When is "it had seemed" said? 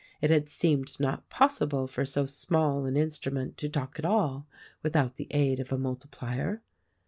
0.19-0.99